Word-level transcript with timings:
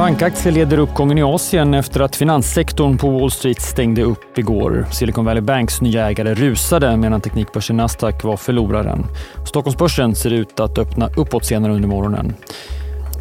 Bankaktier 0.00 0.52
leder 0.52 0.78
uppgången 0.78 1.18
i 1.18 1.22
Asien 1.22 1.74
efter 1.74 2.00
att 2.00 2.16
finanssektorn 2.16 2.98
på 2.98 3.10
Wall 3.10 3.30
Street 3.30 3.60
stängde 3.60 4.02
upp 4.02 4.38
igår. 4.38 4.86
Silicon 4.92 5.24
Valley 5.24 5.40
Banks 5.40 5.80
nya 5.80 6.10
ägare 6.10 6.34
rusade 6.34 6.96
medan 6.96 7.20
teknikbörsen 7.20 7.76
Nasdaq 7.76 8.24
var 8.24 8.36
förloraren. 8.36 9.06
Stockholmsbörsen 9.46 10.14
ser 10.14 10.30
ut 10.30 10.60
att 10.60 10.78
öppna 10.78 11.08
uppåt 11.16 11.44
senare 11.44 11.72
under 11.72 11.88
morgonen. 11.88 12.34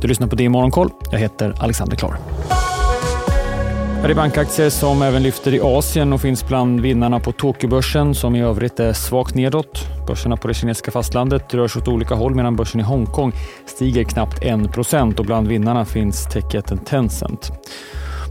Du 0.02 0.08
lyssnar 0.08 0.28
på 0.28 0.36
det 0.36 0.44
i 0.44 0.50
Morgonkoll. 0.50 0.90
Jag 1.12 1.20
heter 1.20 1.54
Alexander 1.60 1.96
Klar. 1.96 2.18
Det 4.02 4.14
är 4.14 4.16
bankaktier 4.16 4.70
som 4.70 5.02
även 5.02 5.24
lyfter 5.24 5.54
i 5.54 5.60
Asien 5.62 6.14
och 6.14 6.22
finns 6.22 6.48
bland 6.48 6.82
vinnarna 6.82 7.20
på 7.20 7.32
Tokyobörsen 7.32 8.16
som 8.16 8.36
i 8.36 8.42
övrigt 8.42 8.80
är 8.80 8.94
svagt 8.94 9.36
nedåt. 9.36 9.88
Börserna 10.08 10.38
på 10.38 10.48
det 10.48 10.54
kinesiska 10.54 10.92
fastlandet 10.92 11.54
rör 11.54 11.68
sig 11.68 11.82
åt 11.82 11.88
olika 11.88 12.16
håll 12.16 12.36
medan 12.36 12.56
börsen 12.56 12.80
i 12.80 12.84
Hongkong 12.84 13.34
stiger 13.66 14.04
knappt 14.04 14.44
1% 14.44 15.20
och 15.20 15.26
bland 15.26 15.48
vinnarna 15.48 15.86
finns 15.86 16.26
techjätten 16.26 16.78
Tencent. 16.78 17.52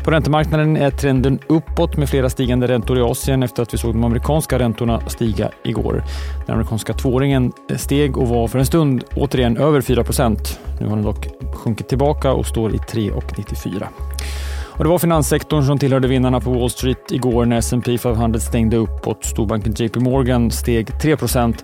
På 0.04 0.10
räntemarknaden 0.10 0.76
är 0.76 0.90
trenden 0.90 1.38
uppåt 1.46 1.96
med 1.96 2.08
flera 2.08 2.30
stigande 2.30 2.68
räntor 2.68 2.98
i 2.98 3.02
Asien 3.02 3.42
efter 3.42 3.62
att 3.62 3.74
vi 3.74 3.78
såg 3.78 3.94
de 3.94 4.04
amerikanska 4.04 4.58
räntorna 4.58 5.00
stiga 5.00 5.50
igår. 5.64 6.04
Den 6.46 6.54
amerikanska 6.54 6.92
tvååringen 6.92 7.52
steg 7.76 8.16
och 8.16 8.28
var 8.28 8.48
för 8.48 8.58
en 8.58 8.66
stund 8.66 9.04
återigen 9.16 9.56
över 9.56 9.80
4% 9.80 10.58
Nu 10.80 10.86
har 10.88 10.96
den 10.96 11.04
dock 11.04 11.28
sjunkit 11.54 11.88
tillbaka 11.88 12.32
och 12.32 12.46
står 12.46 12.74
i 12.74 12.78
3,94. 12.78 13.86
Och 14.78 14.84
det 14.84 14.90
var 14.90 14.98
finanssektorn 14.98 15.64
som 15.64 15.78
tillhörde 15.78 16.08
vinnarna 16.08 16.40
på 16.40 16.50
Wall 16.50 16.70
Street 16.70 17.12
igår 17.12 17.46
när 17.46 17.58
S&P 17.58 17.98
500 17.98 18.40
stängde 18.40 18.76
uppåt. 18.76 19.24
Storbanken 19.24 19.74
JP 19.76 20.00
Morgan 20.00 20.50
steg 20.50 20.88
3% 20.88 21.54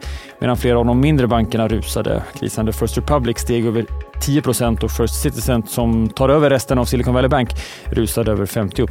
medan 0.40 0.56
flera 0.56 0.78
av 0.78 0.86
de 0.86 1.00
mindre 1.00 1.26
bankerna 1.26 1.68
rusade. 1.68 2.22
Krisande 2.38 2.72
First 2.72 2.98
Republic 2.98 3.38
steg 3.38 3.66
över 3.66 3.86
10% 4.20 4.84
och 4.84 4.90
First 4.90 5.22
Citizen 5.22 5.62
som 5.66 6.08
tar 6.08 6.28
över 6.28 6.50
resten 6.50 6.78
av 6.78 6.84
Silicon 6.84 7.14
Valley 7.14 7.28
Bank 7.28 7.50
rusade 7.84 8.32
över 8.32 8.46
50 8.46 8.86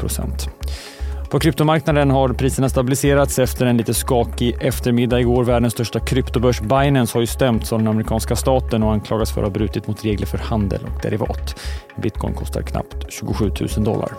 på 1.33 1.39
kryptomarknaden 1.39 2.11
har 2.11 2.29
priserna 2.29 2.69
stabiliserats 2.69 3.39
efter 3.39 3.65
en 3.65 3.77
lite 3.77 3.93
skakig 3.93 4.55
eftermiddag 4.59 5.19
igår. 5.19 5.43
Världens 5.43 5.73
största 5.73 5.99
kryptobörs 5.99 6.61
Binance 6.61 7.15
har 7.15 7.21
ju 7.21 7.27
stämts 7.27 7.73
av 7.73 7.79
den 7.79 7.87
amerikanska 7.87 8.35
staten 8.35 8.83
och 8.83 8.93
anklagas 8.93 9.31
för 9.31 9.41
att 9.41 9.47
ha 9.47 9.53
brutit 9.53 9.87
mot 9.87 10.05
regler 10.05 10.25
för 10.25 10.37
handel 10.37 10.81
och 10.83 11.01
derivat. 11.01 11.59
Bitcoin 11.95 12.33
kostar 12.33 12.61
knappt 12.61 12.95
27 13.09 13.51
000 13.77 13.85
dollar. 13.85 14.11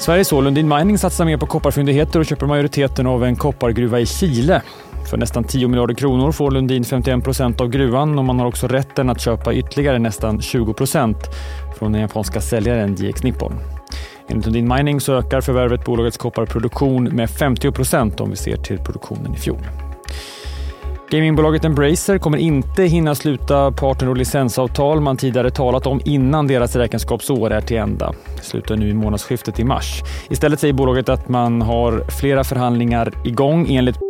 Sveriges 0.00 0.32
och 0.32 0.42
Lundin 0.42 0.68
Mining 0.68 0.98
satsar 0.98 1.24
mer 1.24 1.36
på 1.36 1.46
kopparfyndigheter 1.46 2.20
och 2.20 2.26
köper 2.26 2.46
majoriteten 2.46 3.06
av 3.06 3.24
en 3.24 3.36
koppargruva 3.36 4.00
i 4.00 4.06
Chile. 4.06 4.62
För 5.10 5.16
nästan 5.16 5.44
10 5.44 5.68
miljarder 5.68 5.94
kronor 5.94 6.32
får 6.32 6.50
Lundin 6.50 6.84
51 6.84 7.24
procent 7.24 7.60
av 7.60 7.68
gruvan 7.68 8.18
och 8.18 8.24
man 8.24 8.38
har 8.38 8.46
också 8.46 8.68
rätten 8.68 9.10
att 9.10 9.20
köpa 9.20 9.54
ytterligare 9.54 9.98
nästan 9.98 10.40
20 10.40 10.72
procent 10.72 11.18
från 11.78 11.92
den 11.92 12.00
japanska 12.00 12.40
säljaren 12.40 12.94
GX 12.94 13.22
Nippon. 13.22 13.79
Enligt 14.30 14.46
Lundin 14.46 14.68
Mining 14.68 15.00
så 15.00 15.14
ökar 15.14 15.40
förvärvet 15.40 15.84
bolagets 15.84 16.16
kopparproduktion 16.16 17.04
med 17.04 17.30
50 17.30 17.72
procent 17.72 18.20
om 18.20 18.30
vi 18.30 18.36
ser 18.36 18.56
till 18.56 18.78
produktionen 18.78 19.34
i 19.34 19.36
fjol. 19.36 19.58
Gamingbolaget 21.10 21.64
Embracer 21.64 22.18
kommer 22.18 22.38
inte 22.38 22.82
hinna 22.82 23.14
sluta 23.14 23.72
partner 23.72 24.08
och 24.08 24.16
licensavtal 24.16 25.00
man 25.00 25.16
tidigare 25.16 25.50
talat 25.50 25.86
om 25.86 26.00
innan 26.04 26.46
deras 26.46 26.76
räkenskapsår 26.76 27.50
är 27.50 27.60
till 27.60 27.76
ända. 27.76 28.12
Det 28.36 28.42
slutar 28.42 28.76
nu 28.76 28.88
i 28.88 28.94
månadsskiftet 28.94 29.60
i 29.60 29.64
mars. 29.64 30.02
Istället 30.30 30.60
säger 30.60 30.74
bolaget 30.74 31.08
att 31.08 31.28
man 31.28 31.62
har 31.62 32.10
flera 32.20 32.44
förhandlingar 32.44 33.12
igång 33.24 33.66
enligt 33.70 34.09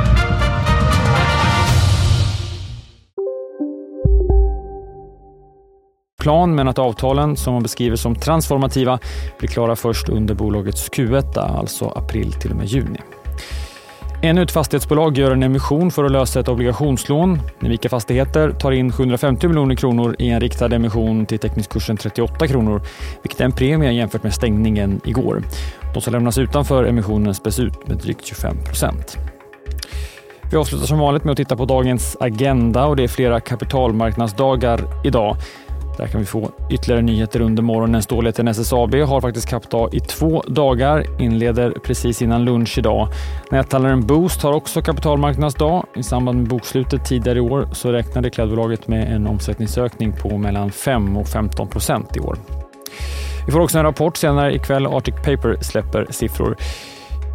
Plan 6.21 6.55
men 6.55 6.67
att 6.67 6.79
avtalen, 6.79 7.35
som 7.35 7.53
man 7.53 7.63
beskriver 7.63 7.95
som 7.95 8.15
transformativa, 8.15 8.99
blir 9.39 9.49
klara 9.49 9.75
först 9.75 10.09
under 10.09 10.35
bolagets 10.35 10.89
Q1, 10.89 11.39
alltså 11.39 11.85
april 11.95 12.33
till 12.33 12.51
och 12.51 12.57
med 12.57 12.65
juni. 12.65 12.99
Ännu 14.23 14.43
ett 14.43 14.51
fastighetsbolag 14.51 15.17
gör 15.17 15.31
en 15.31 15.43
emission 15.43 15.91
för 15.91 16.03
att 16.03 16.11
lösa 16.11 16.39
ett 16.39 16.47
obligationslån. 16.47 17.39
Nivika 17.59 17.89
Fastigheter 17.89 18.51
tar 18.51 18.71
in 18.71 18.91
750 18.91 19.47
miljoner 19.47 19.75
kronor 19.75 20.15
i 20.19 20.29
en 20.29 20.39
riktad 20.39 20.75
emission 20.75 21.25
till 21.25 21.39
teckningskursen 21.39 21.97
38 21.97 22.47
kronor, 22.47 22.81
vilket 23.23 23.41
är 23.41 23.45
en 23.45 23.51
premie 23.51 23.91
jämfört 23.91 24.23
med 24.23 24.33
stängningen 24.33 25.01
igår. 25.03 25.43
De 25.93 26.01
som 26.01 26.13
lämnas 26.13 26.37
utanför 26.37 26.83
emissionen 26.83 27.33
späs 27.33 27.59
ut 27.59 27.87
med 27.87 27.97
drygt 27.97 28.25
25 28.25 28.57
procent. 28.65 29.17
Vi 30.51 30.57
avslutar 30.57 30.85
som 30.85 30.99
vanligt 30.99 31.23
med 31.23 31.31
att 31.31 31.37
titta 31.37 31.57
på 31.57 31.65
dagens 31.65 32.17
agenda 32.19 32.85
och 32.85 32.95
det 32.95 33.03
är 33.03 33.07
flera 33.07 33.39
kapitalmarknadsdagar 33.39 34.81
idag. 35.03 35.35
Där 35.97 36.07
kan 36.07 36.19
vi 36.19 36.25
få 36.25 36.51
ytterligare 36.69 37.01
nyheter 37.01 37.41
under 37.41 37.63
morgonen. 37.63 38.01
Stålheten 38.01 38.47
SSAB 38.47 38.95
har 38.95 39.21
faktiskt 39.21 39.49
kappdag 39.49 39.93
i 39.93 39.99
två 39.99 40.43
dagar, 40.47 41.21
inleder 41.21 41.71
precis 41.83 42.21
innan 42.21 42.45
lunch 42.45 42.77
idag. 42.77 43.07
Näthandlaren 43.51 44.07
Boost 44.07 44.43
har 44.43 44.53
också 44.53 44.81
kapitalmarknadsdag. 44.81 45.85
I 45.95 46.03
samband 46.03 46.37
med 46.37 46.47
bokslutet 46.47 47.05
tidigare 47.05 47.37
i 47.37 47.41
år 47.41 47.67
så 47.73 47.91
räknade 47.91 48.29
klädbolaget 48.29 48.87
med 48.87 49.15
en 49.15 49.27
omsättningsökning 49.27 50.13
på 50.21 50.37
mellan 50.37 50.71
5 50.71 51.17
och 51.17 51.27
15 51.27 51.67
procent 51.67 52.17
i 52.17 52.19
år. 52.19 52.37
Vi 53.45 53.51
får 53.51 53.59
också 53.59 53.77
en 53.77 53.83
rapport 53.83 54.17
senare 54.17 54.55
ikväll. 54.55 54.87
Arctic 54.87 55.15
Paper 55.15 55.57
släpper 55.61 56.07
siffror. 56.09 56.57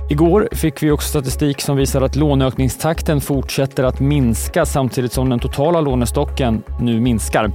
Igår 0.09 0.49
fick 0.53 0.83
vi 0.83 0.91
också 0.91 1.09
statistik 1.09 1.61
som 1.61 1.77
visar 1.77 2.03
att 2.03 2.17
låneökningstakten 2.17 3.21
fortsätter 3.21 3.85
att 3.85 4.01
minska 4.01 4.67
samtidigt 4.67 5.13
som 5.13 5.31
den 5.31 5.39
totala 5.39 5.81
lånestocken 5.81 6.63
nu 6.81 7.01
minskar. 7.01 7.51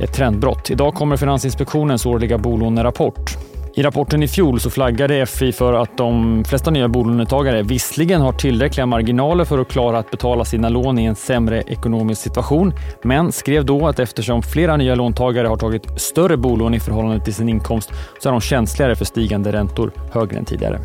Ett 0.00 0.12
trendbrott. 0.12 0.70
Idag 0.70 0.94
kommer 0.94 1.16
Finansinspektionens 1.16 2.06
årliga 2.06 2.38
bolånerapport. 2.38 3.36
I 3.74 3.82
rapporten 3.82 4.22
i 4.22 4.28
fjol 4.28 4.60
så 4.60 4.70
flaggade 4.70 5.26
FI 5.26 5.52
för 5.52 5.72
att 5.72 5.96
de 5.96 6.44
flesta 6.44 6.70
nya 6.70 6.88
bolånetagare 6.88 7.62
visserligen 7.62 8.20
har 8.20 8.32
tillräckliga 8.32 8.86
marginaler 8.86 9.44
för 9.44 9.58
att 9.58 9.68
klara 9.68 9.98
att 9.98 10.10
betala 10.10 10.44
sina 10.44 10.68
lån 10.68 10.98
i 10.98 11.04
en 11.04 11.16
sämre 11.16 11.62
ekonomisk 11.62 12.22
situation, 12.22 12.72
men 13.02 13.32
skrev 13.32 13.64
då 13.64 13.88
att 13.88 13.98
eftersom 13.98 14.42
flera 14.42 14.76
nya 14.76 14.94
låntagare 14.94 15.48
har 15.48 15.56
tagit 15.56 16.00
större 16.00 16.36
bolån 16.36 16.74
i 16.74 16.80
förhållande 16.80 17.24
till 17.24 17.34
sin 17.34 17.48
inkomst 17.48 17.90
så 18.22 18.28
är 18.28 18.32
de 18.32 18.40
känsligare 18.40 18.96
för 18.96 19.04
stigande 19.04 19.52
räntor 19.52 19.92
högre 20.12 20.38
än 20.38 20.44
tidigare. 20.44 20.80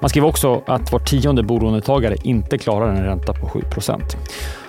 Man 0.00 0.10
skriver 0.10 0.28
också 0.28 0.62
att 0.66 0.92
var 0.92 0.98
tionde 0.98 1.42
bolånetagare 1.42 2.16
inte 2.22 2.58
klarar 2.58 2.88
en 2.88 3.04
ränta 3.04 3.32
på 3.32 3.46
7% 3.46 4.00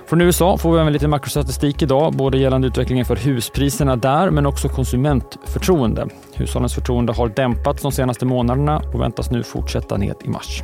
från 0.07 0.21
USA 0.21 0.57
får 0.57 0.73
vi 0.73 0.79
även 0.79 0.93
lite 0.93 1.07
makrostatistik 1.07 1.81
idag, 1.81 2.13
både 2.13 2.37
gällande 2.37 2.67
utvecklingen 2.67 3.05
för 3.05 3.15
huspriserna 3.15 3.95
där, 3.95 4.29
men 4.29 4.45
också 4.45 4.69
konsumentförtroende. 4.69 6.07
Hushållens 6.33 6.73
förtroende 6.75 7.13
har 7.13 7.27
dämpats 7.27 7.81
de 7.81 7.91
senaste 7.91 8.25
månaderna 8.25 8.81
och 8.93 9.01
väntas 9.01 9.31
nu 9.31 9.43
fortsätta 9.43 9.97
ned 9.97 10.15
i 10.23 10.29
mars. 10.29 10.63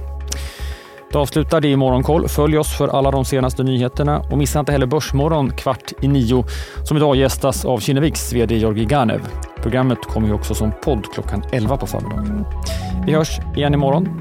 Det 1.12 1.18
avslutar 1.18 1.62
det 1.62 1.68
i 1.68 1.76
Morgonkoll. 1.76 2.28
Följ 2.28 2.58
oss 2.58 2.78
för 2.78 2.88
alla 2.88 3.12
de 3.12 3.26
senaste 3.26 3.64
nyheterna 3.64 4.20
och 4.32 4.38
missa 4.38 4.60
inte 4.60 4.72
heller 4.72 4.86
Börsmorgon 4.86 5.52
kvart 5.52 5.92
i 6.02 6.08
nio 6.08 6.46
som 6.84 6.98
idag 6.98 7.16
gästas 7.16 7.66
av 7.66 7.80
Kinneviks 7.80 8.34
VD 8.34 8.58
Georgi 8.58 8.86
Ganev. 8.86 9.22
Programmet 9.62 10.00
kommer 10.02 10.28
ju 10.28 10.34
också 10.34 10.56
som 10.56 10.72
podd 10.84 11.06
klockan 11.14 11.44
11 11.52 11.78
på 11.78 11.88
förmiddagen. 11.88 12.46
Vi 13.06 13.14
hörs 13.14 13.40
igen 13.56 13.74
imorgon. 13.74 14.21